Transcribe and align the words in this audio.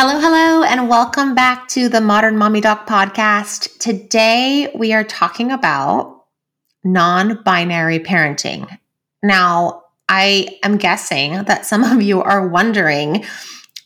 Hello, 0.00 0.20
hello, 0.20 0.62
and 0.62 0.88
welcome 0.88 1.34
back 1.34 1.66
to 1.70 1.88
the 1.88 2.00
Modern 2.00 2.38
Mommy 2.38 2.60
Doc 2.60 2.86
podcast. 2.86 3.80
Today 3.80 4.70
we 4.72 4.92
are 4.92 5.02
talking 5.02 5.50
about 5.50 6.22
non 6.84 7.42
binary 7.42 7.98
parenting. 7.98 8.78
Now, 9.24 9.82
I 10.08 10.56
am 10.62 10.76
guessing 10.76 11.42
that 11.42 11.66
some 11.66 11.82
of 11.82 12.00
you 12.00 12.22
are 12.22 12.46
wondering 12.46 13.24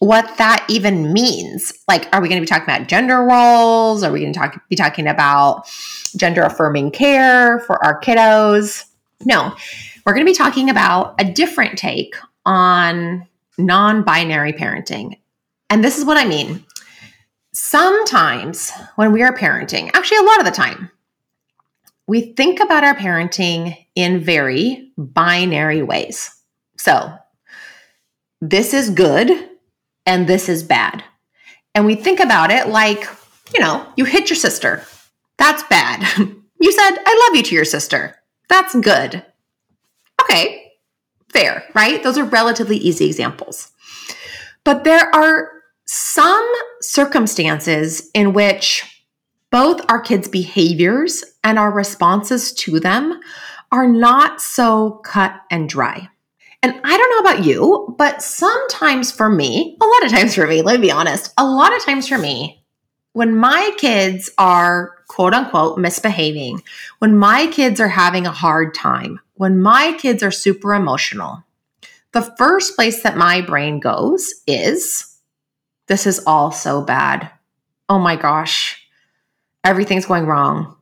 what 0.00 0.36
that 0.36 0.66
even 0.68 1.14
means. 1.14 1.72
Like, 1.88 2.14
are 2.14 2.20
we 2.20 2.28
going 2.28 2.42
to 2.42 2.44
be 2.44 2.46
talking 2.46 2.64
about 2.64 2.88
gender 2.88 3.22
roles? 3.22 4.02
Are 4.02 4.12
we 4.12 4.20
going 4.20 4.34
to 4.34 4.38
talk, 4.38 4.68
be 4.68 4.76
talking 4.76 5.06
about 5.06 5.64
gender 6.14 6.42
affirming 6.42 6.90
care 6.90 7.60
for 7.60 7.82
our 7.82 7.98
kiddos? 8.02 8.84
No, 9.24 9.56
we're 10.04 10.12
going 10.12 10.26
to 10.26 10.30
be 10.30 10.36
talking 10.36 10.68
about 10.68 11.14
a 11.18 11.24
different 11.24 11.78
take 11.78 12.14
on 12.44 13.26
non 13.56 14.02
binary 14.02 14.52
parenting. 14.52 15.16
And 15.72 15.82
this 15.82 15.96
is 15.96 16.04
what 16.04 16.18
I 16.18 16.26
mean. 16.26 16.66
Sometimes 17.54 18.70
when 18.96 19.10
we 19.10 19.22
are 19.22 19.34
parenting, 19.34 19.90
actually, 19.94 20.18
a 20.18 20.22
lot 20.22 20.38
of 20.38 20.44
the 20.44 20.50
time, 20.50 20.90
we 22.06 22.34
think 22.34 22.60
about 22.60 22.84
our 22.84 22.94
parenting 22.94 23.74
in 23.94 24.22
very 24.22 24.92
binary 24.98 25.82
ways. 25.82 26.30
So, 26.76 27.10
this 28.42 28.74
is 28.74 28.90
good 28.90 29.30
and 30.04 30.26
this 30.26 30.50
is 30.50 30.62
bad. 30.62 31.02
And 31.74 31.86
we 31.86 31.94
think 31.94 32.20
about 32.20 32.50
it 32.50 32.68
like, 32.68 33.08
you 33.54 33.60
know, 33.60 33.90
you 33.96 34.04
hit 34.04 34.28
your 34.28 34.36
sister. 34.36 34.84
That's 35.38 35.62
bad. 35.62 36.02
you 36.60 36.70
said, 36.70 36.98
I 37.06 37.26
love 37.28 37.36
you 37.36 37.44
to 37.44 37.54
your 37.54 37.64
sister. 37.64 38.18
That's 38.50 38.74
good. 38.74 39.24
Okay, 40.20 40.70
fair, 41.32 41.64
right? 41.74 42.02
Those 42.02 42.18
are 42.18 42.24
relatively 42.24 42.76
easy 42.76 43.06
examples. 43.06 43.72
But 44.64 44.84
there 44.84 45.12
are 45.14 45.61
some 45.94 46.50
circumstances 46.80 48.08
in 48.14 48.32
which 48.32 49.04
both 49.50 49.82
our 49.90 50.00
kids' 50.00 50.26
behaviors 50.26 51.22
and 51.44 51.58
our 51.58 51.70
responses 51.70 52.54
to 52.54 52.80
them 52.80 53.20
are 53.70 53.86
not 53.86 54.40
so 54.40 54.92
cut 55.04 55.34
and 55.50 55.68
dry. 55.68 56.08
And 56.62 56.80
I 56.82 56.96
don't 56.96 57.10
know 57.10 57.30
about 57.30 57.44
you, 57.44 57.94
but 57.98 58.22
sometimes 58.22 59.12
for 59.12 59.28
me, 59.28 59.76
a 59.82 59.84
lot 59.84 60.06
of 60.06 60.12
times 60.12 60.34
for 60.34 60.46
me, 60.46 60.62
let 60.62 60.80
me 60.80 60.86
be 60.86 60.90
honest, 60.90 61.34
a 61.36 61.44
lot 61.44 61.76
of 61.76 61.84
times 61.84 62.08
for 62.08 62.16
me, 62.16 62.64
when 63.12 63.36
my 63.36 63.70
kids 63.76 64.30
are 64.38 64.92
quote 65.08 65.34
unquote 65.34 65.76
misbehaving, 65.76 66.62
when 67.00 67.18
my 67.18 67.48
kids 67.48 67.80
are 67.80 67.88
having 67.88 68.26
a 68.26 68.32
hard 68.32 68.72
time, 68.74 69.20
when 69.34 69.60
my 69.60 69.92
kids 69.98 70.22
are 70.22 70.30
super 70.30 70.72
emotional, 70.72 71.44
the 72.12 72.34
first 72.38 72.76
place 72.76 73.02
that 73.02 73.18
my 73.18 73.42
brain 73.42 73.78
goes 73.78 74.32
is 74.46 75.11
this 75.86 76.06
is 76.06 76.22
all 76.26 76.52
so 76.52 76.82
bad. 76.82 77.30
Oh 77.88 77.98
my 77.98 78.16
gosh. 78.16 78.86
Everything's 79.64 80.06
going 80.06 80.26
wrong. 80.26 80.76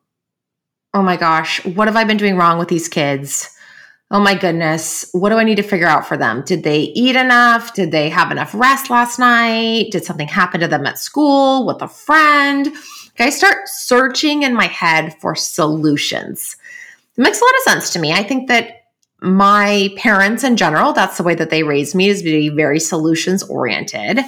Oh 0.95 1.03
my 1.03 1.17
gosh. 1.17 1.65
What 1.65 1.89
have 1.89 1.97
I 1.97 2.05
been 2.05 2.17
doing 2.17 2.37
wrong 2.37 2.59
with 2.59 2.69
these 2.69 2.89
kids? 2.89 3.57
Oh 4.11 4.19
my 4.21 4.35
goodness. 4.35 5.09
What 5.13 5.29
do 5.29 5.37
I 5.37 5.45
need 5.45 5.57
to 5.57 5.63
figure 5.63 5.87
out 5.87 6.07
for 6.07 6.17
them? 6.17 6.43
Did 6.45 6.65
they 6.65 6.81
eat 6.81 7.15
enough? 7.15 7.75
Did 7.75 7.93
they 7.93 8.09
have 8.09 8.33
enough 8.33 8.55
rest 8.55 8.91
last 8.91 9.19
night? 9.19 9.91
Did 9.93 10.05
something 10.05 10.27
happen 10.27 10.61
to 10.61 10.69
them 10.69 10.87
at 10.87 10.99
school 10.99 11.65
with 11.65 11.81
a 11.81 11.89
friend? 11.89 12.69
Okay, 13.11 13.27
I 13.27 13.31
start 13.31 13.69
searching 13.69 14.43
in 14.43 14.55
my 14.55 14.67
head 14.67 15.15
for 15.21 15.37
solutions. 15.37 16.57
It 17.17 17.21
makes 17.21 17.41
a 17.41 17.45
lot 17.45 17.55
of 17.55 17.63
sense 17.63 17.91
to 17.93 18.01
me. 18.01 18.13
I 18.13 18.25
think 18.25 18.49
that 18.49 18.80
my 19.23 19.93
parents 19.97 20.45
in 20.45 20.57
general, 20.57 20.93
that's 20.93 21.17
the 21.17 21.23
way 21.23 21.35
that 21.35 21.51
they 21.51 21.63
raised 21.63 21.95
me, 21.95 22.09
is 22.09 22.23
to 22.23 22.25
be 22.25 22.49
very 22.49 22.81
solutions 22.81 23.43
oriented. 23.43 24.21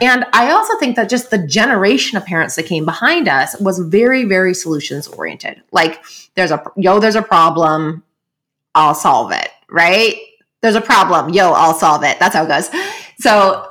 And 0.00 0.26
I 0.32 0.50
also 0.50 0.76
think 0.78 0.96
that 0.96 1.08
just 1.08 1.30
the 1.30 1.38
generation 1.38 2.18
of 2.18 2.26
parents 2.26 2.56
that 2.56 2.66
came 2.66 2.84
behind 2.84 3.28
us 3.28 3.58
was 3.60 3.78
very, 3.78 4.24
very 4.24 4.52
solutions 4.52 5.06
oriented. 5.08 5.62
Like 5.72 6.02
there's 6.34 6.50
a 6.50 6.62
yo, 6.76 7.00
there's 7.00 7.14
a 7.14 7.22
problem, 7.22 8.02
I'll 8.74 8.94
solve 8.94 9.32
it, 9.32 9.48
right? 9.70 10.16
There's 10.60 10.74
a 10.74 10.82
problem, 10.82 11.32
yo, 11.32 11.52
I'll 11.52 11.74
solve 11.74 12.02
it. 12.04 12.18
That's 12.18 12.34
how 12.34 12.44
it 12.44 12.48
goes. 12.48 12.70
So 13.18 13.70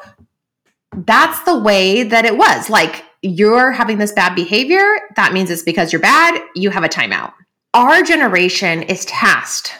that's 0.95 1.41
the 1.43 1.59
way 1.59 2.03
that 2.03 2.25
it 2.25 2.37
was. 2.37 2.69
Like 2.69 3.03
you're 3.21 3.71
having 3.71 3.99
this 3.99 4.11
bad 4.11 4.33
behavior, 4.33 4.83
that 5.15 5.33
means 5.33 5.51
it's 5.51 5.61
because 5.61 5.93
you're 5.93 6.01
bad, 6.01 6.41
you 6.55 6.71
have 6.71 6.83
a 6.83 6.89
timeout. 6.89 7.33
Our 7.75 8.01
generation 8.01 8.81
is 8.83 9.05
tasked 9.05 9.73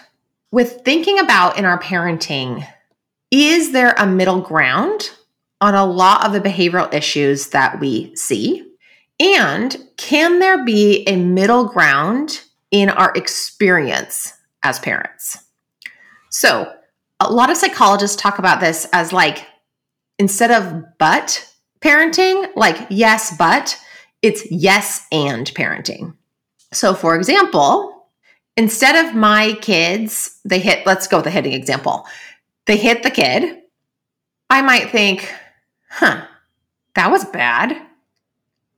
with 0.56 0.86
thinking 0.86 1.20
about 1.20 1.58
in 1.58 1.66
our 1.66 1.78
parenting 1.78 2.66
is 3.30 3.74
there 3.74 3.94
a 3.98 4.08
middle 4.08 4.40
ground 4.40 5.12
on 5.60 5.76
a 5.76 5.86
lot 5.86 6.26
of 6.26 6.32
the 6.32 6.40
behavioral 6.40 6.94
issues 6.94 7.48
that 7.48 7.78
we 7.82 8.16
see? 8.16 8.66
And 9.20 9.76
can 9.98 10.40
there 10.40 10.64
be 10.64 11.06
a 11.10 11.18
middle 11.18 11.66
ground 11.66 12.42
in 12.72 12.90
our 12.90 13.12
experience 13.16 14.32
as 14.64 14.80
parents? 14.80 15.38
So, 16.32 16.74
a 17.20 17.30
lot 17.30 17.50
of 17.50 17.58
psychologists 17.58 18.16
talk 18.16 18.40
about 18.40 18.62
this 18.62 18.88
as 18.94 19.12
like 19.12 19.46
instead 20.20 20.52
of 20.52 20.86
but 20.98 21.54
parenting, 21.82 22.48
like 22.56 22.78
yes, 22.90 23.36
but 23.38 23.78
it's 24.22 24.50
yes 24.50 25.06
and 25.12 25.48
parenting. 25.48 26.14
So, 26.72 26.94
for 26.94 27.18
example, 27.18 27.95
instead 28.58 29.06
of 29.06 29.16
my 29.16 29.54
kids, 29.62 30.40
they 30.46 30.60
hit, 30.60 30.86
let's 30.86 31.08
go 31.08 31.18
with 31.18 31.26
the 31.26 31.32
hitting 31.32 31.54
example. 31.54 32.08
They 32.66 32.78
hit 32.78 33.04
the 33.04 33.12
kid. 33.12 33.62
I 34.50 34.62
might 34.62 34.90
think, 34.90 35.32
huh, 35.90 36.26
that 36.96 37.12
was 37.12 37.26
bad, 37.26 37.76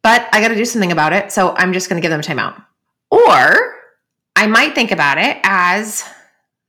but 0.01 0.27
I 0.31 0.41
got 0.41 0.49
to 0.49 0.55
do 0.55 0.65
something 0.65 0.91
about 0.91 1.13
it. 1.13 1.31
So 1.31 1.53
I'm 1.55 1.73
just 1.73 1.89
going 1.89 2.01
to 2.01 2.05
give 2.05 2.11
them 2.11 2.19
a 2.19 2.23
timeout. 2.23 2.63
Or 3.09 3.75
I 4.35 4.47
might 4.47 4.75
think 4.75 4.91
about 4.91 5.17
it 5.17 5.38
as 5.43 6.03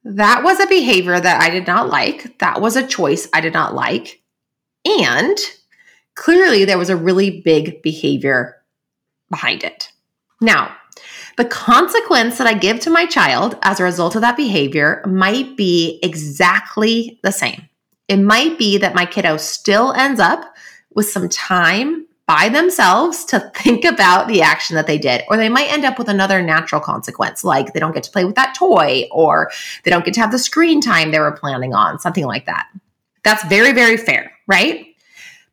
that 0.04 0.42
was 0.42 0.60
a 0.60 0.66
behavior 0.66 1.18
that 1.18 1.42
I 1.42 1.50
did 1.50 1.66
not 1.66 1.88
like. 1.88 2.38
That 2.38 2.60
was 2.60 2.76
a 2.76 2.86
choice 2.86 3.28
I 3.32 3.40
did 3.40 3.52
not 3.52 3.74
like. 3.74 4.22
And 4.84 5.36
clearly 6.14 6.64
there 6.64 6.78
was 6.78 6.90
a 6.90 6.96
really 6.96 7.40
big 7.40 7.82
behavior 7.82 8.56
behind 9.30 9.64
it. 9.64 9.92
Now, 10.40 10.74
the 11.38 11.44
consequence 11.44 12.36
that 12.36 12.48
I 12.48 12.54
give 12.54 12.80
to 12.80 12.90
my 12.90 13.06
child 13.06 13.56
as 13.62 13.78
a 13.78 13.84
result 13.84 14.16
of 14.16 14.22
that 14.22 14.36
behavior 14.36 15.00
might 15.06 15.56
be 15.56 16.00
exactly 16.02 17.20
the 17.22 17.30
same. 17.30 17.68
It 18.08 18.16
might 18.16 18.58
be 18.58 18.76
that 18.78 18.96
my 18.96 19.06
kiddo 19.06 19.36
still 19.36 19.92
ends 19.92 20.18
up 20.18 20.52
with 20.96 21.08
some 21.08 21.28
time 21.28 22.08
by 22.26 22.48
themselves 22.48 23.24
to 23.26 23.38
think 23.54 23.84
about 23.84 24.26
the 24.26 24.42
action 24.42 24.74
that 24.74 24.88
they 24.88 24.98
did. 24.98 25.22
Or 25.28 25.36
they 25.36 25.48
might 25.48 25.70
end 25.70 25.84
up 25.84 25.96
with 25.96 26.08
another 26.08 26.42
natural 26.42 26.80
consequence, 26.80 27.44
like 27.44 27.72
they 27.72 27.78
don't 27.78 27.94
get 27.94 28.02
to 28.02 28.10
play 28.10 28.24
with 28.24 28.34
that 28.34 28.56
toy, 28.56 29.04
or 29.12 29.48
they 29.84 29.92
don't 29.92 30.04
get 30.04 30.14
to 30.14 30.20
have 30.20 30.32
the 30.32 30.40
screen 30.40 30.80
time 30.80 31.12
they 31.12 31.20
were 31.20 31.30
planning 31.30 31.72
on, 31.72 32.00
something 32.00 32.26
like 32.26 32.46
that. 32.46 32.66
That's 33.22 33.44
very, 33.44 33.72
very 33.72 33.96
fair, 33.96 34.32
right? 34.48 34.86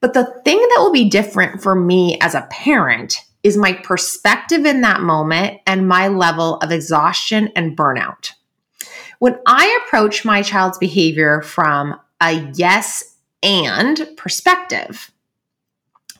But 0.01 0.15
the 0.15 0.25
thing 0.43 0.57
that 0.57 0.77
will 0.79 0.91
be 0.91 1.11
different 1.11 1.61
for 1.61 1.75
me 1.75 2.17
as 2.21 2.33
a 2.33 2.47
parent 2.49 3.21
is 3.45 3.55
my 3.55 3.73
perspective 3.73 4.65
in 4.65 4.81
that 4.81 5.01
moment 5.01 5.61
and 5.67 5.87
my 5.87 6.07
level 6.07 6.57
of 6.57 6.71
exhaustion 6.71 7.47
and 7.55 7.77
burnout. 7.77 8.31
When 9.19 9.37
I 9.45 9.79
approach 9.85 10.25
my 10.25 10.41
child's 10.41 10.79
behavior 10.79 11.43
from 11.43 11.99
a 12.19 12.51
yes 12.55 13.15
and 13.43 14.09
perspective 14.17 15.11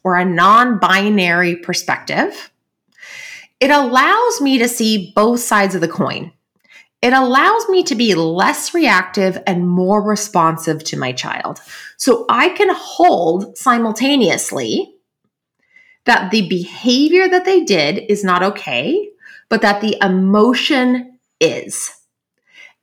or 0.04 0.16
a 0.16 0.24
non 0.24 0.77
binary 0.77 1.56
perspective, 1.56 2.51
it 3.60 3.72
allows 3.72 4.39
me 4.39 4.60
to 4.60 4.68
see 4.68 5.12
both 5.16 5.39
sides 5.39 5.74
of 5.74 5.81
the 5.81 5.88
coin. 5.88 6.31
It 7.01 7.13
allows 7.13 7.68
me 7.69 7.81
to 7.86 7.95
be 7.95 8.13
less 8.13 8.75
reactive 8.75 9.42
and 9.48 9.68
more 9.68 10.00
responsive 10.00 10.83
to 10.83 11.00
my 11.00 11.12
child. 11.12 11.60
So 11.98 12.27
I 12.30 12.50
can 12.50 12.69
hold 12.72 13.57
simultaneously 13.57 14.95
that 16.06 16.31
the 16.31 16.48
behavior 16.48 17.28
that 17.28 17.46
they 17.46 17.63
did 17.63 18.06
is 18.10 18.24
not 18.24 18.44
okay, 18.44 19.10
but 19.50 19.62
that 19.62 19.81
the 19.81 19.98
emotion 20.02 21.19
is. 21.40 21.92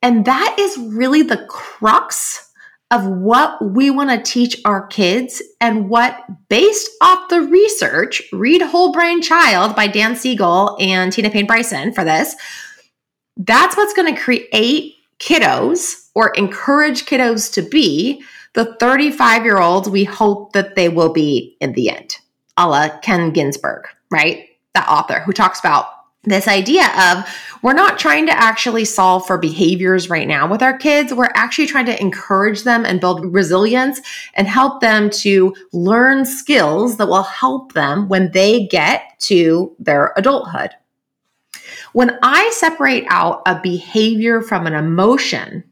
And 0.03 0.25
that 0.25 0.57
is 0.59 0.77
really 0.79 1.23
the 1.23 1.47
crux 1.49 2.51
of 2.91 3.07
what 3.07 3.65
we 3.65 3.91
want 3.91 4.11
to 4.11 4.31
teach 4.31 4.61
our 4.67 4.87
kids 4.89 5.43
and 5.61 5.89
what, 5.89 6.19
based 6.51 6.91
off 7.01 7.31
the 7.31 7.41
research, 7.41 8.21
read 8.33 8.61
Whole 8.61 8.93
Brain 8.93 9.23
Child 9.23 9.75
by 9.75 9.87
Dan 9.87 10.15
Siegel 10.15 10.77
and 10.79 11.11
Tina 11.11 11.31
Payne 11.31 11.47
Bryson 11.47 11.95
for 11.95 12.05
this. 12.05 12.37
That's 13.39 13.79
what's 13.79 13.95
going 13.95 14.15
to 14.15 14.21
create 14.21 14.97
kiddos 15.19 16.09
or 16.15 16.31
encourage 16.31 17.07
kiddos 17.07 17.55
to 17.55 17.63
be 17.63 18.23
the 18.55 18.77
35 18.79 19.45
year 19.45 19.59
olds 19.59 19.89
we 19.89 20.05
hope 20.05 20.53
that 20.53 20.75
they 20.75 20.91
will 20.91 21.13
be 21.13 21.57
in 21.61 21.73
the 21.73 21.89
end, 21.89 22.17
a 22.57 22.69
la 22.69 22.89
Ken 22.99 23.31
Ginsburg, 23.31 23.87
right? 24.11 24.49
That 24.75 24.89
author 24.89 25.21
who 25.21 25.33
talks 25.33 25.61
about 25.61 25.87
this 26.25 26.47
idea 26.47 26.87
of 26.99 27.29
we're 27.63 27.73
not 27.73 27.99
trying 27.99 28.27
to 28.27 28.33
actually 28.33 28.85
solve 28.85 29.27
for 29.27 29.39
behaviors 29.39 30.09
right 30.09 30.29
now 30.29 30.47
with 30.47 30.63
our 30.63 30.77
kids. 30.77 31.13
We're 31.13 31.33
actually 31.35 31.67
trying 31.67 31.87
to 31.87 32.01
encourage 32.01 32.63
them 32.63 32.85
and 32.85 33.01
build 33.01 33.33
resilience 33.33 34.01
and 34.35 34.47
help 34.47 34.81
them 34.81 35.11
to 35.11 35.55
learn 35.73 36.25
skills 36.25 36.97
that 36.99 37.09
will 37.09 37.25
help 37.25 37.73
them 37.73 38.09
when 38.09 38.31
they 38.31 38.67
get 38.67 39.19
to 39.21 39.75
their 39.81 40.13
adulthood. 40.17 40.71
When 41.93 42.19
I 42.23 42.51
separate 42.51 43.05
out 43.09 43.43
a 43.47 43.61
behavior 43.61 44.43
from 44.43 44.67
an 44.67 44.75
emotion, 44.75 45.65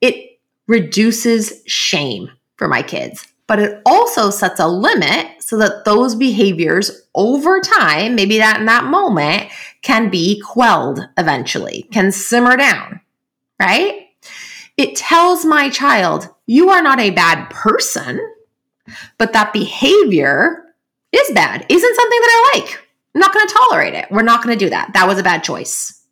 it 0.00 0.38
reduces 0.66 1.62
shame 1.66 2.30
for 2.56 2.66
my 2.66 2.82
kids 2.82 3.26
but 3.46 3.58
it 3.58 3.80
also 3.86 4.30
sets 4.30 4.60
a 4.60 4.66
limit 4.66 5.35
so 5.46 5.56
that 5.56 5.84
those 5.84 6.16
behaviors 6.16 6.90
over 7.14 7.60
time, 7.60 8.16
maybe 8.16 8.38
that 8.38 8.58
in 8.58 8.66
that 8.66 8.86
moment, 8.86 9.48
can 9.82 10.10
be 10.10 10.42
quelled 10.44 10.98
eventually, 11.16 11.86
can 11.92 12.10
simmer 12.10 12.56
down, 12.56 13.00
right? 13.60 14.08
It 14.76 14.96
tells 14.96 15.44
my 15.44 15.70
child, 15.70 16.28
you 16.46 16.70
are 16.70 16.82
not 16.82 16.98
a 16.98 17.10
bad 17.10 17.48
person, 17.48 18.20
but 19.18 19.34
that 19.34 19.52
behavior 19.52 20.64
is 21.12 21.30
bad, 21.32 21.64
isn't 21.68 21.94
something 21.94 22.20
that 22.20 22.50
I 22.54 22.58
like. 22.58 22.80
I'm 23.14 23.20
not 23.20 23.32
going 23.32 23.46
to 23.46 23.54
tolerate 23.54 23.94
it. 23.94 24.08
We're 24.10 24.22
not 24.22 24.42
going 24.42 24.58
to 24.58 24.64
do 24.64 24.70
that. 24.70 24.94
That 24.94 25.06
was 25.06 25.20
a 25.20 25.22
bad 25.22 25.44
choice. 25.44 26.02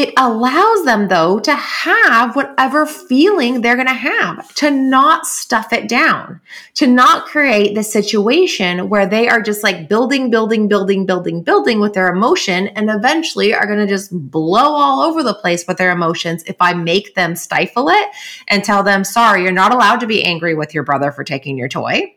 It 0.00 0.14
allows 0.16 0.86
them, 0.86 1.08
though, 1.08 1.38
to 1.40 1.54
have 1.54 2.34
whatever 2.34 2.86
feeling 2.86 3.60
they're 3.60 3.76
going 3.76 3.86
to 3.86 3.92
have, 3.92 4.54
to 4.54 4.70
not 4.70 5.26
stuff 5.26 5.74
it 5.74 5.90
down, 5.90 6.40
to 6.76 6.86
not 6.86 7.26
create 7.26 7.74
the 7.74 7.82
situation 7.82 8.88
where 8.88 9.06
they 9.06 9.28
are 9.28 9.42
just 9.42 9.62
like 9.62 9.90
building, 9.90 10.30
building, 10.30 10.68
building, 10.68 11.04
building, 11.04 11.42
building 11.42 11.80
with 11.80 11.92
their 11.92 12.08
emotion, 12.08 12.68
and 12.68 12.88
eventually 12.88 13.52
are 13.52 13.66
going 13.66 13.78
to 13.78 13.86
just 13.86 14.10
blow 14.30 14.74
all 14.74 15.02
over 15.02 15.22
the 15.22 15.34
place 15.34 15.66
with 15.68 15.76
their 15.76 15.90
emotions 15.90 16.44
if 16.46 16.56
I 16.60 16.72
make 16.72 17.14
them 17.14 17.36
stifle 17.36 17.90
it 17.90 18.08
and 18.48 18.64
tell 18.64 18.82
them, 18.82 19.04
sorry, 19.04 19.42
you're 19.42 19.52
not 19.52 19.74
allowed 19.74 20.00
to 20.00 20.06
be 20.06 20.24
angry 20.24 20.54
with 20.54 20.72
your 20.72 20.82
brother 20.82 21.12
for 21.12 21.24
taking 21.24 21.58
your 21.58 21.68
toy. 21.68 22.14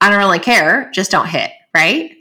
I 0.00 0.08
don't 0.08 0.20
really 0.20 0.38
care, 0.38 0.88
just 0.94 1.10
don't 1.10 1.26
hit, 1.26 1.50
right? 1.74 2.12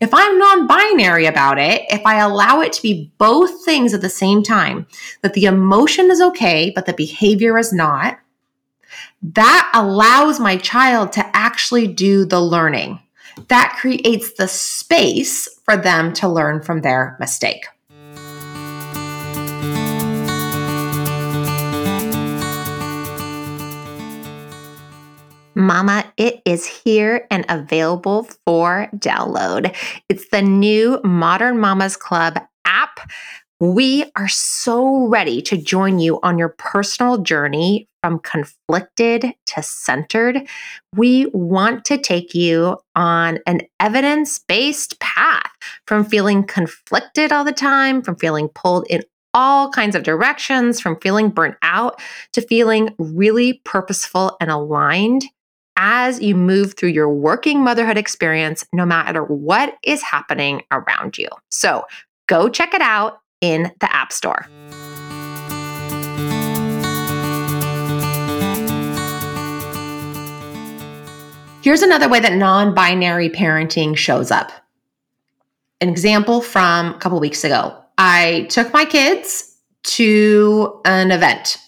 If 0.00 0.12
I'm 0.12 0.38
non 0.38 0.66
binary 0.66 1.26
about 1.26 1.58
it, 1.58 1.82
if 1.88 2.04
I 2.04 2.20
allow 2.20 2.60
it 2.60 2.72
to 2.74 2.82
be 2.82 3.12
both 3.18 3.64
things 3.64 3.94
at 3.94 4.00
the 4.00 4.08
same 4.10 4.42
time, 4.42 4.86
that 5.22 5.34
the 5.34 5.44
emotion 5.44 6.10
is 6.10 6.20
okay, 6.20 6.72
but 6.74 6.86
the 6.86 6.92
behavior 6.92 7.58
is 7.58 7.72
not, 7.72 8.18
that 9.22 9.70
allows 9.74 10.38
my 10.38 10.56
child 10.56 11.12
to 11.12 11.36
actually 11.36 11.86
do 11.86 12.24
the 12.24 12.40
learning. 12.40 13.00
That 13.48 13.76
creates 13.80 14.32
the 14.32 14.48
space 14.48 15.48
for 15.64 15.76
them 15.76 16.12
to 16.14 16.28
learn 16.28 16.62
from 16.62 16.82
their 16.82 17.16
mistake. 17.18 17.64
Mama, 25.74 26.04
it 26.16 26.40
is 26.44 26.64
here 26.64 27.26
and 27.32 27.44
available 27.48 28.28
for 28.46 28.88
download. 28.94 29.74
It's 30.08 30.28
the 30.28 30.40
new 30.40 31.00
Modern 31.02 31.58
Mamas 31.58 31.96
Club 31.96 32.38
app. 32.64 33.00
We 33.58 34.04
are 34.14 34.28
so 34.28 35.08
ready 35.08 35.42
to 35.42 35.56
join 35.56 35.98
you 35.98 36.20
on 36.22 36.38
your 36.38 36.50
personal 36.50 37.18
journey 37.18 37.88
from 38.04 38.20
conflicted 38.20 39.34
to 39.46 39.62
centered. 39.64 40.46
We 40.94 41.26
want 41.34 41.84
to 41.86 41.98
take 41.98 42.36
you 42.36 42.78
on 42.94 43.40
an 43.44 43.62
evidence 43.80 44.38
based 44.38 45.00
path 45.00 45.50
from 45.88 46.04
feeling 46.04 46.44
conflicted 46.44 47.32
all 47.32 47.42
the 47.42 47.50
time, 47.50 48.00
from 48.00 48.14
feeling 48.14 48.48
pulled 48.48 48.86
in 48.88 49.02
all 49.36 49.70
kinds 49.70 49.96
of 49.96 50.04
directions, 50.04 50.80
from 50.80 51.00
feeling 51.00 51.30
burnt 51.30 51.56
out 51.62 52.00
to 52.32 52.42
feeling 52.42 52.94
really 52.96 53.60
purposeful 53.64 54.36
and 54.40 54.52
aligned 54.52 55.24
as 55.76 56.20
you 56.20 56.34
move 56.34 56.74
through 56.74 56.90
your 56.90 57.08
working 57.08 57.62
motherhood 57.62 57.96
experience, 57.96 58.64
no 58.72 58.86
matter 58.86 59.24
what 59.24 59.76
is 59.82 60.02
happening 60.02 60.62
around 60.70 61.18
you. 61.18 61.28
So 61.50 61.84
go 62.26 62.48
check 62.48 62.74
it 62.74 62.82
out 62.82 63.20
in 63.40 63.72
the 63.80 63.92
App 63.94 64.12
Store. 64.12 64.46
Here's 71.62 71.80
another 71.80 72.10
way 72.10 72.20
that 72.20 72.34
non 72.34 72.74
binary 72.74 73.30
parenting 73.30 73.96
shows 73.96 74.30
up. 74.30 74.52
An 75.80 75.88
example 75.88 76.42
from 76.42 76.94
a 76.94 76.98
couple 76.98 77.18
weeks 77.20 77.42
ago. 77.42 77.74
I 77.96 78.46
took 78.50 78.72
my 78.72 78.84
kids 78.84 79.56
to 79.84 80.80
an 80.84 81.10
event 81.10 81.58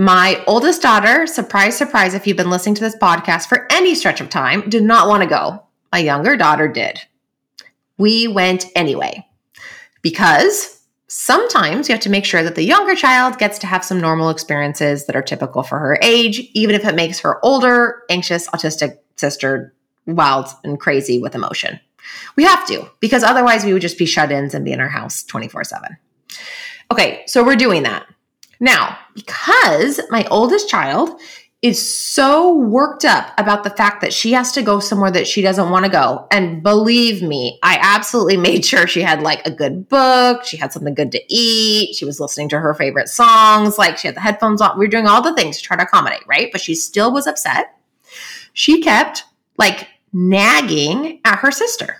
my 0.00 0.42
oldest 0.46 0.80
daughter, 0.80 1.26
surprise, 1.26 1.76
surprise, 1.76 2.14
if 2.14 2.26
you've 2.26 2.38
been 2.38 2.48
listening 2.48 2.74
to 2.74 2.80
this 2.80 2.96
podcast 2.96 3.48
for 3.48 3.66
any 3.70 3.94
stretch 3.94 4.22
of 4.22 4.30
time, 4.30 4.66
did 4.70 4.82
not 4.82 5.08
want 5.08 5.22
to 5.22 5.28
go. 5.28 5.62
My 5.92 5.98
younger 5.98 6.38
daughter 6.38 6.68
did. 6.68 6.98
We 7.98 8.26
went 8.26 8.64
anyway 8.74 9.26
because 10.00 10.82
sometimes 11.08 11.86
you 11.86 11.92
have 11.92 12.00
to 12.00 12.08
make 12.08 12.24
sure 12.24 12.42
that 12.42 12.54
the 12.54 12.64
younger 12.64 12.94
child 12.94 13.36
gets 13.36 13.58
to 13.58 13.66
have 13.66 13.84
some 13.84 14.00
normal 14.00 14.30
experiences 14.30 15.04
that 15.04 15.16
are 15.16 15.22
typical 15.22 15.62
for 15.62 15.78
her 15.78 15.98
age, 16.00 16.48
even 16.54 16.74
if 16.74 16.86
it 16.86 16.94
makes 16.94 17.20
her 17.20 17.38
older, 17.44 18.02
anxious, 18.08 18.48
autistic 18.48 19.00
sister 19.16 19.74
wild 20.06 20.46
and 20.64 20.80
crazy 20.80 21.18
with 21.18 21.34
emotion. 21.34 21.78
We 22.36 22.44
have 22.44 22.66
to 22.68 22.88
because 23.00 23.22
otherwise 23.22 23.66
we 23.66 23.74
would 23.74 23.82
just 23.82 23.98
be 23.98 24.06
shut 24.06 24.32
ins 24.32 24.54
and 24.54 24.64
be 24.64 24.72
in 24.72 24.80
our 24.80 24.88
house 24.88 25.24
24 25.24 25.64
7. 25.64 25.98
Okay, 26.90 27.22
so 27.26 27.44
we're 27.44 27.54
doing 27.54 27.82
that. 27.82 28.06
Now, 28.60 28.98
because 29.14 30.00
my 30.10 30.26
oldest 30.30 30.68
child 30.68 31.18
is 31.62 31.94
so 31.94 32.54
worked 32.54 33.04
up 33.04 33.34
about 33.36 33.64
the 33.64 33.70
fact 33.70 34.00
that 34.00 34.14
she 34.14 34.32
has 34.32 34.52
to 34.52 34.62
go 34.62 34.80
somewhere 34.80 35.10
that 35.10 35.26
she 35.26 35.42
doesn't 35.42 35.68
want 35.68 35.84
to 35.84 35.90
go. 35.90 36.26
And 36.30 36.62
believe 36.62 37.22
me, 37.22 37.58
I 37.62 37.78
absolutely 37.80 38.36
made 38.38 38.64
sure 38.64 38.86
she 38.86 39.02
had 39.02 39.22
like 39.22 39.46
a 39.46 39.50
good 39.50 39.88
book, 39.88 40.44
she 40.44 40.56
had 40.56 40.72
something 40.72 40.94
good 40.94 41.12
to 41.12 41.22
eat, 41.28 41.96
she 41.96 42.04
was 42.04 42.20
listening 42.20 42.48
to 42.50 42.60
her 42.60 42.72
favorite 42.74 43.08
songs, 43.08 43.76
like 43.76 43.98
she 43.98 44.08
had 44.08 44.16
the 44.16 44.20
headphones 44.20 44.62
on. 44.62 44.78
We 44.78 44.86
were 44.86 44.90
doing 44.90 45.06
all 45.06 45.22
the 45.22 45.34
things 45.34 45.58
to 45.58 45.62
try 45.62 45.76
to 45.76 45.82
accommodate, 45.82 46.26
right? 46.26 46.50
But 46.50 46.62
she 46.62 46.74
still 46.74 47.12
was 47.12 47.26
upset. 47.26 47.76
She 48.54 48.82
kept 48.82 49.24
like 49.58 49.88
nagging 50.12 51.20
at 51.24 51.40
her 51.40 51.50
sister 51.50 51.96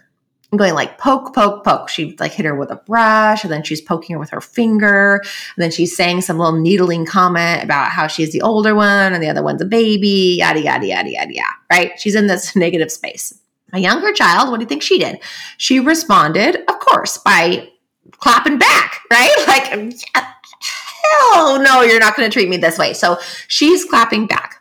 going 0.58 0.74
like 0.74 0.98
poke, 0.98 1.34
poke, 1.34 1.64
poke. 1.64 1.88
She 1.88 2.16
like 2.18 2.32
hit 2.32 2.46
her 2.46 2.54
with 2.54 2.70
a 2.70 2.76
brush, 2.76 3.44
and 3.44 3.52
then 3.52 3.62
she's 3.62 3.80
poking 3.80 4.14
her 4.14 4.20
with 4.20 4.30
her 4.30 4.40
finger, 4.40 5.20
and 5.22 5.62
then 5.62 5.70
she's 5.70 5.96
saying 5.96 6.22
some 6.22 6.38
little 6.38 6.58
needling 6.58 7.06
comment 7.06 7.62
about 7.62 7.90
how 7.90 8.06
she's 8.06 8.32
the 8.32 8.42
older 8.42 8.74
one 8.74 9.12
and 9.12 9.22
the 9.22 9.28
other 9.28 9.42
one's 9.42 9.62
a 9.62 9.66
baby, 9.66 10.36
yada 10.38 10.60
yada 10.60 10.86
yada 10.86 11.10
yada 11.10 11.32
yada. 11.32 11.54
Right? 11.70 11.92
She's 11.98 12.14
in 12.14 12.26
this 12.26 12.56
negative 12.56 12.90
space. 12.90 13.38
A 13.72 13.78
younger 13.78 14.12
child, 14.12 14.50
what 14.50 14.58
do 14.58 14.64
you 14.64 14.68
think 14.68 14.82
she 14.82 14.98
did? 14.98 15.20
She 15.56 15.78
responded, 15.78 16.56
of 16.68 16.80
course, 16.80 17.18
by 17.18 17.68
clapping 18.18 18.58
back, 18.58 19.00
right? 19.12 19.44
Like, 19.46 19.94
hell 20.14 21.62
no, 21.62 21.82
you're 21.82 22.00
not 22.00 22.16
going 22.16 22.28
to 22.28 22.32
treat 22.32 22.48
me 22.48 22.56
this 22.56 22.78
way. 22.78 22.92
So 22.94 23.18
she's 23.46 23.84
clapping 23.84 24.26
back. 24.26 24.56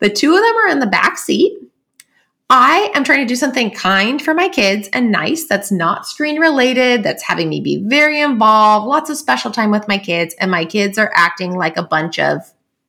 The 0.00 0.10
two 0.10 0.34
of 0.34 0.40
them 0.40 0.56
are 0.56 0.68
in 0.68 0.80
the 0.80 0.86
back 0.86 1.16
seat 1.16 1.56
I 2.54 2.90
am 2.94 3.02
trying 3.02 3.20
to 3.20 3.26
do 3.26 3.34
something 3.34 3.70
kind 3.70 4.20
for 4.20 4.34
my 4.34 4.46
kids 4.46 4.86
and 4.92 5.10
nice 5.10 5.46
that's 5.46 5.72
not 5.72 6.06
screen 6.06 6.38
related, 6.38 7.02
that's 7.02 7.22
having 7.22 7.48
me 7.48 7.62
be 7.62 7.82
very 7.82 8.20
involved, 8.20 8.86
lots 8.86 9.08
of 9.08 9.16
special 9.16 9.50
time 9.50 9.70
with 9.70 9.88
my 9.88 9.96
kids, 9.96 10.34
and 10.38 10.50
my 10.50 10.66
kids 10.66 10.98
are 10.98 11.10
acting 11.14 11.56
like 11.56 11.78
a 11.78 11.82
bunch 11.82 12.18
of 12.18 12.42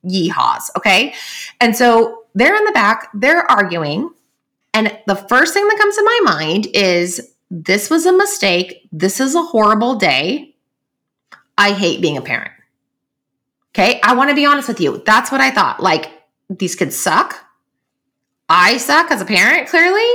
yeehaws. 0.04 0.68
Okay. 0.76 1.14
And 1.62 1.74
so 1.74 2.24
they're 2.34 2.54
in 2.54 2.64
the 2.66 2.72
back, 2.72 3.08
they're 3.14 3.50
arguing. 3.50 4.10
And 4.74 4.94
the 5.06 5.16
first 5.16 5.54
thing 5.54 5.66
that 5.66 5.78
comes 5.78 5.96
to 5.96 6.02
my 6.04 6.20
mind 6.24 6.66
is 6.74 7.32
this 7.50 7.88
was 7.88 8.04
a 8.04 8.12
mistake. 8.12 8.86
This 8.92 9.18
is 9.18 9.34
a 9.34 9.42
horrible 9.42 9.94
day. 9.94 10.56
I 11.56 11.72
hate 11.72 12.02
being 12.02 12.18
a 12.18 12.22
parent. 12.22 12.52
Okay. 13.70 13.98
I 14.04 14.14
want 14.14 14.28
to 14.28 14.36
be 14.36 14.44
honest 14.44 14.68
with 14.68 14.80
you. 14.80 15.02
That's 15.06 15.32
what 15.32 15.40
I 15.40 15.50
thought. 15.50 15.82
Like, 15.82 16.10
these 16.50 16.74
kids 16.74 16.96
suck. 16.96 17.43
I 18.48 18.76
suck 18.76 19.10
as 19.10 19.20
a 19.20 19.24
parent, 19.24 19.68
clearly, 19.68 20.06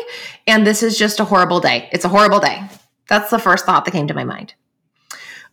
and 0.45 0.65
this 0.65 0.83
is 0.83 0.97
just 0.97 1.19
a 1.19 1.25
horrible 1.25 1.59
day. 1.59 1.89
It's 1.91 2.05
a 2.05 2.09
horrible 2.09 2.39
day. 2.39 2.61
That's 3.07 3.31
the 3.31 3.39
first 3.39 3.65
thought 3.65 3.85
that 3.85 3.91
came 3.91 4.07
to 4.07 4.13
my 4.13 4.23
mind. 4.23 4.53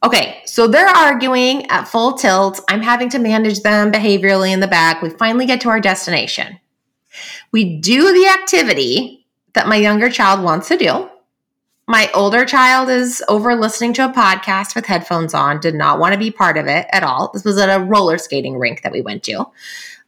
Okay, 0.05 0.43
so 0.45 0.69
they're 0.69 0.87
arguing 0.87 1.67
at 1.71 1.89
full 1.89 2.13
tilt. 2.13 2.61
I'm 2.69 2.83
having 2.83 3.09
to 3.11 3.19
manage 3.19 3.61
them 3.61 3.91
behaviorally 3.91 4.53
in 4.53 4.61
the 4.61 4.69
back. 4.69 5.01
We 5.01 5.11
finally 5.11 5.47
get 5.47 5.63
to 5.63 5.71
our 5.71 5.81
destination. 5.81 6.61
We 7.51 7.79
do 7.79 8.13
the 8.13 8.29
activity 8.29 9.27
that 9.55 9.69
my 9.69 9.77
younger 9.77 10.11
child 10.11 10.45
wants 10.45 10.69
to 10.69 10.77
do. 10.77 11.09
My 11.89 12.11
older 12.15 12.45
child 12.45 12.89
is 12.89 13.23
over 13.29 13.55
listening 13.55 13.93
to 13.95 14.07
a 14.07 14.13
podcast 14.13 14.75
with 14.75 14.87
headphones 14.87 15.35
on, 15.35 15.61
did 15.61 15.77
not 15.77 16.01
want 16.01 16.15
to 16.15 16.19
be 16.19 16.33
part 16.33 16.59
of 16.59 16.67
it 16.67 16.85
at 16.91 17.05
all. 17.05 17.31
This 17.33 17.45
was 17.45 17.59
at 17.59 17.69
a 17.69 17.85
roller 17.85 18.19
skating 18.19 18.59
rink 18.59 18.83
that 18.83 18.91
we 18.91 19.03
went 19.03 19.23
to. 19.25 19.45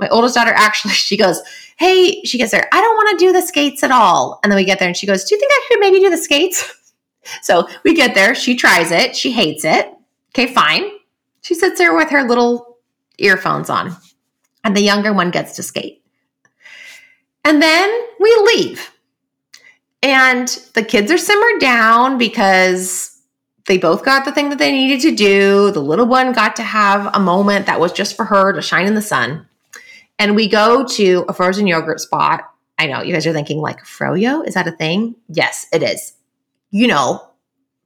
My 0.00 0.08
oldest 0.08 0.34
daughter 0.34 0.52
actually, 0.56 0.94
she 0.94 1.16
goes, 1.16 1.40
Hey, 1.76 2.20
she 2.24 2.36
gets 2.36 2.50
there, 2.50 2.68
I 2.72 2.80
don't 2.80 2.96
want 2.96 3.16
to 3.16 3.24
do 3.24 3.32
the 3.32 3.42
skates 3.42 3.84
at 3.84 3.92
all. 3.92 4.40
And 4.42 4.50
then 4.50 4.56
we 4.56 4.64
get 4.64 4.80
there 4.80 4.88
and 4.88 4.96
she 4.96 5.06
goes, 5.06 5.22
Do 5.22 5.36
you 5.36 5.38
think 5.38 5.52
I 5.52 5.66
could 5.68 5.80
maybe 5.80 6.00
do 6.00 6.10
the 6.10 6.18
skates? 6.18 6.74
So 7.42 7.68
we 7.84 7.92
get 7.94 8.14
there, 8.14 8.34
she 8.34 8.56
tries 8.56 8.90
it, 8.90 9.14
she 9.14 9.30
hates 9.32 9.62
it. 9.62 9.92
Okay, 10.30 10.50
fine. 10.50 10.90
She 11.42 11.54
sits 11.54 11.76
there 11.76 11.94
with 11.94 12.08
her 12.08 12.26
little 12.26 12.78
earphones 13.18 13.68
on, 13.68 13.94
and 14.64 14.74
the 14.74 14.80
younger 14.80 15.12
one 15.12 15.30
gets 15.30 15.54
to 15.56 15.62
skate. 15.62 16.02
And 17.44 17.60
then 17.60 17.90
we 18.18 18.34
leave. 18.54 18.90
And 20.02 20.48
the 20.74 20.84
kids 20.84 21.10
are 21.10 21.18
simmered 21.18 21.60
down 21.60 22.18
because 22.18 23.20
they 23.66 23.78
both 23.78 24.04
got 24.04 24.24
the 24.24 24.32
thing 24.32 24.48
that 24.50 24.58
they 24.58 24.72
needed 24.72 25.00
to 25.02 25.14
do. 25.14 25.70
The 25.70 25.80
little 25.80 26.06
one 26.06 26.32
got 26.32 26.56
to 26.56 26.62
have 26.62 27.10
a 27.14 27.20
moment 27.20 27.66
that 27.66 27.80
was 27.80 27.92
just 27.92 28.16
for 28.16 28.24
her 28.24 28.52
to 28.52 28.62
shine 28.62 28.86
in 28.86 28.94
the 28.94 29.02
sun. 29.02 29.46
And 30.18 30.34
we 30.34 30.48
go 30.48 30.84
to 30.84 31.24
a 31.28 31.32
frozen 31.32 31.66
yogurt 31.66 32.00
spot. 32.00 32.48
I 32.78 32.86
know 32.86 33.02
you 33.02 33.12
guys 33.12 33.26
are 33.26 33.32
thinking, 33.32 33.58
like, 33.58 33.84
Froyo? 33.84 34.46
Is 34.46 34.54
that 34.54 34.68
a 34.68 34.72
thing? 34.72 35.16
Yes, 35.28 35.66
it 35.72 35.82
is. 35.82 36.14
You 36.70 36.86
know, 36.86 37.28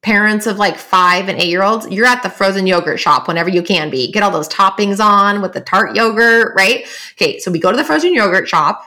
parents 0.02 0.46
of 0.46 0.58
like 0.58 0.76
five 0.76 1.28
and 1.28 1.38
eight 1.38 1.48
year 1.48 1.62
olds, 1.62 1.88
you're 1.88 2.06
at 2.06 2.22
the 2.22 2.30
frozen 2.30 2.66
yogurt 2.66 3.00
shop 3.00 3.26
whenever 3.28 3.48
you 3.48 3.62
can 3.62 3.88
be. 3.88 4.10
Get 4.12 4.22
all 4.22 4.30
those 4.30 4.48
toppings 4.48 5.00
on 5.02 5.40
with 5.40 5.52
the 5.52 5.60
tart 5.60 5.96
yogurt, 5.96 6.54
right? 6.56 6.86
Okay, 7.12 7.38
so 7.38 7.50
we 7.50 7.58
go 7.58 7.70
to 7.70 7.76
the 7.76 7.84
frozen 7.84 8.12
yogurt 8.12 8.48
shop. 8.48 8.84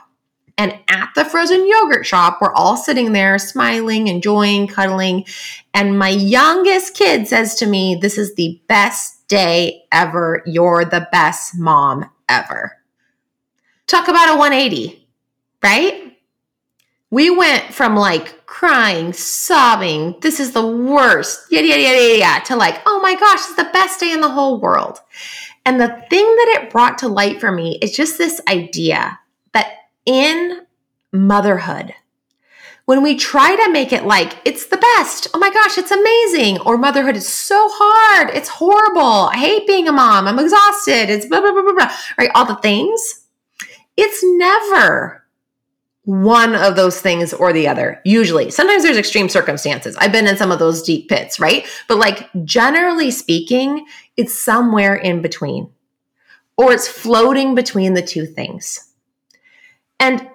And 0.58 0.78
at 0.88 1.10
the 1.14 1.24
frozen 1.24 1.68
yogurt 1.68 2.06
shop, 2.06 2.38
we're 2.40 2.52
all 2.54 2.76
sitting 2.76 3.12
there 3.12 3.38
smiling, 3.38 4.08
enjoying, 4.08 4.66
cuddling. 4.66 5.26
And 5.74 5.98
my 5.98 6.08
youngest 6.08 6.94
kid 6.94 7.28
says 7.28 7.54
to 7.56 7.66
me, 7.66 7.94
This 7.94 8.16
is 8.16 8.34
the 8.34 8.60
best 8.66 9.28
day 9.28 9.84
ever. 9.92 10.42
You're 10.46 10.84
the 10.84 11.08
best 11.12 11.58
mom 11.58 12.08
ever. 12.28 12.72
Talk 13.86 14.08
about 14.08 14.34
a 14.34 14.38
180, 14.38 15.06
right? 15.62 16.16
We 17.10 17.30
went 17.30 17.72
from 17.72 17.94
like 17.94 18.46
crying, 18.46 19.12
sobbing, 19.12 20.16
this 20.22 20.40
is 20.40 20.52
the 20.52 20.66
worst, 20.66 21.52
yada, 21.52 21.68
yada, 21.68 21.82
yada, 21.82 22.18
yada, 22.18 22.44
to 22.46 22.56
like, 22.56 22.80
oh 22.84 23.00
my 23.00 23.14
gosh, 23.14 23.38
it's 23.38 23.54
the 23.54 23.70
best 23.72 24.00
day 24.00 24.10
in 24.10 24.20
the 24.20 24.30
whole 24.30 24.60
world. 24.60 24.98
And 25.64 25.80
the 25.80 25.88
thing 26.10 26.24
that 26.24 26.60
it 26.60 26.70
brought 26.70 26.98
to 26.98 27.08
light 27.08 27.40
for 27.40 27.52
me 27.52 27.78
is 27.80 27.92
just 27.92 28.18
this 28.18 28.40
idea 28.48 29.18
in 30.06 30.62
motherhood, 31.12 31.94
when 32.86 33.02
we 33.02 33.16
try 33.16 33.56
to 33.56 33.72
make 33.72 33.92
it 33.92 34.04
like 34.04 34.38
it's 34.44 34.66
the 34.66 34.76
best, 34.76 35.28
oh 35.34 35.38
my 35.38 35.50
gosh, 35.50 35.76
it's 35.76 35.90
amazing, 35.90 36.60
or 36.60 36.78
motherhood 36.78 37.16
is 37.16 37.28
so 37.28 37.68
hard, 37.72 38.30
it's 38.30 38.48
horrible, 38.48 39.28
I 39.28 39.36
hate 39.36 39.66
being 39.66 39.88
a 39.88 39.92
mom, 39.92 40.28
I'm 40.28 40.38
exhausted, 40.38 41.10
it's 41.10 41.26
blah, 41.26 41.40
blah, 41.40 41.52
blah, 41.52 41.62
blah, 41.62 41.74
blah, 41.74 41.92
right? 42.16 42.30
All 42.34 42.46
the 42.46 42.56
things. 42.56 43.24
It's 43.96 44.22
never 44.22 45.24
one 46.04 46.54
of 46.54 46.76
those 46.76 47.00
things 47.00 47.32
or 47.32 47.52
the 47.52 47.66
other. 47.66 48.00
Usually, 48.04 48.50
sometimes 48.52 48.84
there's 48.84 48.96
extreme 48.96 49.28
circumstances. 49.28 49.96
I've 49.96 50.12
been 50.12 50.28
in 50.28 50.36
some 50.36 50.52
of 50.52 50.60
those 50.60 50.82
deep 50.82 51.08
pits, 51.08 51.40
right? 51.40 51.66
But 51.88 51.98
like 51.98 52.28
generally 52.44 53.10
speaking, 53.10 53.86
it's 54.16 54.38
somewhere 54.38 54.94
in 54.94 55.20
between 55.20 55.70
or 56.56 56.72
it's 56.72 56.86
floating 56.86 57.56
between 57.56 57.94
the 57.94 58.02
two 58.02 58.24
things. 58.24 58.85
And 59.98 60.28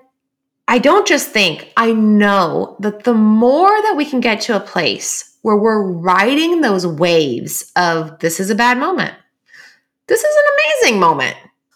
I 0.68 0.80
don't 0.80 1.08
just 1.08 1.30
think, 1.30 1.72
I 1.78 1.94
know 1.94 2.78
that 2.80 3.04
the 3.04 3.14
more 3.14 3.70
that 3.70 3.96
we 3.96 4.06
can 4.06 4.20
get 4.20 4.42
to 4.42 4.56
a 4.56 4.60
place 4.60 5.38
where 5.42 5.58
we're 5.58 5.92
riding 5.92 6.62
those 6.62 6.86
waves 6.86 7.72
of 7.76 8.20
this 8.20 8.40
is 8.40 8.50
a 8.50 8.56
bad 8.56 8.78
moment. 8.78 9.14
This 10.08 10.24
is 10.24 10.36
an 10.36 10.54
amazing 10.54 11.00
moment. 11.00 11.36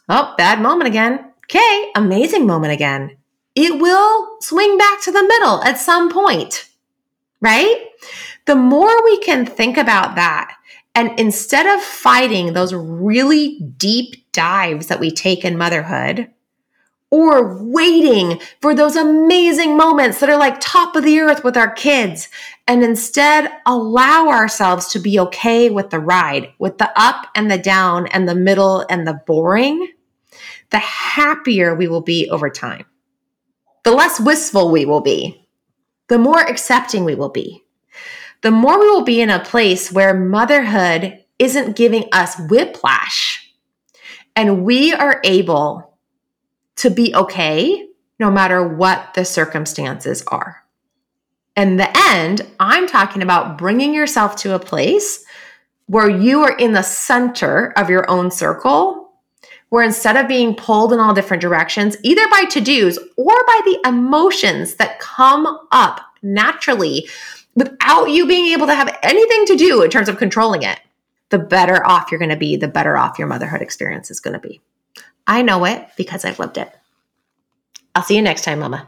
Oh, 0.09 0.33
bad 0.37 0.61
moment 0.61 0.87
again. 0.87 1.31
Okay, 1.45 1.91
amazing 1.95 2.45
moment 2.45 2.73
again 2.73 3.17
it 3.55 3.79
will 3.79 4.37
swing 4.41 4.77
back 4.77 5.01
to 5.01 5.11
the 5.11 5.23
middle 5.23 5.63
at 5.63 5.79
some 5.79 6.11
point, 6.11 6.69
right? 7.41 7.87
The 8.45 8.55
more 8.55 9.03
we 9.03 9.17
can 9.19 9.45
think 9.45 9.77
about 9.77 10.15
that, 10.15 10.55
and 10.93 11.17
instead 11.19 11.65
of 11.65 11.81
fighting 11.81 12.53
those 12.53 12.73
really 12.73 13.59
deep 13.59 14.31
dives 14.33 14.87
that 14.87 14.99
we 14.99 15.09
take 15.09 15.43
in 15.43 15.57
motherhood, 15.57 16.29
or 17.15 17.63
waiting 17.63 18.41
for 18.61 18.75
those 18.75 18.97
amazing 18.97 19.77
moments 19.77 20.19
that 20.19 20.29
are 20.29 20.35
like 20.35 20.59
top 20.59 20.97
of 20.97 21.03
the 21.05 21.17
earth 21.21 21.45
with 21.45 21.55
our 21.55 21.71
kids, 21.71 22.27
and 22.67 22.83
instead 22.83 23.49
allow 23.65 24.27
ourselves 24.27 24.87
to 24.87 24.99
be 24.99 25.17
okay 25.17 25.69
with 25.69 25.91
the 25.91 25.99
ride, 25.99 26.51
with 26.59 26.77
the 26.77 26.91
up 26.99 27.27
and 27.33 27.49
the 27.49 27.57
down 27.57 28.05
and 28.07 28.27
the 28.27 28.35
middle 28.35 28.85
and 28.89 29.07
the 29.07 29.17
boring, 29.25 29.87
the 30.71 30.77
happier 30.77 31.73
we 31.73 31.87
will 31.87 32.01
be 32.01 32.29
over 32.29 32.49
time. 32.49 32.85
The 33.85 33.91
less 33.91 34.19
wistful 34.19 34.69
we 34.69 34.83
will 34.83 34.99
be, 34.99 35.47
the 36.09 36.19
more 36.19 36.41
accepting 36.41 37.05
we 37.05 37.15
will 37.15 37.29
be, 37.29 37.63
the 38.41 38.51
more 38.51 38.77
we 38.77 38.89
will 38.89 39.05
be 39.05 39.21
in 39.21 39.29
a 39.29 39.45
place 39.45 39.89
where 39.89 40.13
motherhood 40.13 41.17
isn't 41.39 41.77
giving 41.77 42.09
us 42.11 42.35
whiplash 42.49 43.53
and 44.35 44.65
we 44.65 44.93
are 44.93 45.21
able 45.23 45.94
to 46.77 46.89
be 46.89 47.13
okay 47.15 47.87
no 48.19 48.31
matter 48.31 48.65
what 48.65 49.13
the 49.13 49.25
circumstances 49.25 50.23
are. 50.27 50.63
In 51.55 51.77
the 51.77 51.89
end, 52.11 52.41
I'm 52.59 52.87
talking 52.87 53.21
about 53.21 53.57
bringing 53.57 53.93
yourself 53.93 54.35
to 54.37 54.55
a 54.55 54.59
place 54.59 55.23
where 55.87 56.09
you 56.09 56.41
are 56.43 56.57
in 56.57 56.73
the 56.73 56.81
center 56.81 57.71
of 57.77 57.89
your 57.89 58.09
own 58.09 58.31
circle 58.31 59.05
where 59.69 59.83
instead 59.83 60.15
of 60.15 60.27
being 60.27 60.55
pulled 60.55 60.93
in 60.93 60.99
all 60.99 61.13
different 61.13 61.41
directions, 61.41 61.97
either 62.03 62.27
by 62.29 62.45
to 62.45 62.61
dos 62.61 62.97
or 63.17 63.43
by 63.45 63.61
the 63.65 63.79
emotions 63.85 64.75
that 64.75 64.99
come 64.99 65.59
up 65.71 66.01
naturally 66.21 67.07
without 67.55 68.05
you 68.05 68.27
being 68.27 68.53
able 68.53 68.67
to 68.67 68.75
have 68.75 68.97
anything 69.01 69.45
to 69.45 69.55
do 69.55 69.81
in 69.81 69.89
terms 69.89 70.07
of 70.07 70.17
controlling 70.17 70.61
it, 70.61 70.79
the 71.29 71.39
better 71.39 71.85
off 71.85 72.11
you're 72.11 72.19
going 72.19 72.29
to 72.29 72.37
be, 72.37 72.55
the 72.55 72.67
better 72.67 72.95
off 72.95 73.17
your 73.17 73.27
motherhood 73.27 73.61
experience 73.61 74.11
is 74.11 74.19
going 74.19 74.33
to 74.33 74.39
be. 74.39 74.61
I 75.27 75.41
know 75.41 75.65
it 75.65 75.87
because 75.97 76.23
I've 76.23 76.39
lived 76.39 76.57
it. 76.57 76.71
I'll 77.95 78.03
see 78.03 78.15
you 78.15 78.21
next 78.21 78.43
time, 78.43 78.59
Mama. 78.59 78.87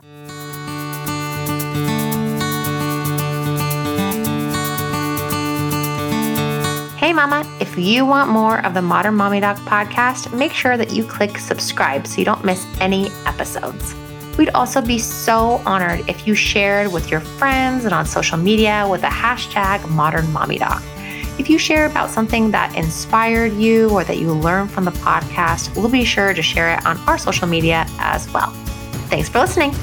Hey, 6.97 7.13
Mama, 7.13 7.49
if 7.59 7.77
you 7.77 8.05
want 8.05 8.29
more 8.29 8.63
of 8.65 8.73
the 8.73 8.81
Modern 8.81 9.15
Mommy 9.15 9.39
Doc 9.39 9.57
podcast, 9.59 10.37
make 10.37 10.51
sure 10.51 10.77
that 10.77 10.91
you 10.91 11.05
click 11.05 11.37
subscribe 11.37 12.05
so 12.05 12.19
you 12.19 12.25
don't 12.25 12.43
miss 12.43 12.65
any 12.81 13.09
episodes. 13.25 13.95
We'd 14.37 14.49
also 14.49 14.81
be 14.81 14.99
so 14.99 15.61
honored 15.65 16.07
if 16.09 16.27
you 16.27 16.35
shared 16.35 16.91
with 16.91 17.09
your 17.09 17.21
friends 17.21 17.85
and 17.85 17.93
on 17.93 18.05
social 18.05 18.37
media 18.37 18.87
with 18.89 19.01
the 19.01 19.07
hashtag 19.07 19.89
Modern 19.89 20.31
Mommy 20.31 20.59
Doc. 20.59 20.83
If 21.37 21.49
you 21.49 21.59
share 21.59 21.85
about 21.85 22.09
something 22.09 22.51
that 22.51 22.75
inspired 22.75 23.53
you 23.53 23.89
or 23.91 24.03
that 24.03 24.17
you 24.17 24.33
learned 24.33 24.71
from 24.71 24.85
the 24.85 24.91
podcast, 24.91 25.75
we'll 25.75 25.89
be 25.89 26.03
sure 26.03 26.33
to 26.33 26.41
share 26.41 26.73
it 26.73 26.85
on 26.85 26.97
our 27.07 27.17
social 27.17 27.47
media 27.47 27.85
as 27.99 28.31
well. 28.33 28.51
Thanks 29.09 29.29
for 29.29 29.39
listening. 29.39 29.73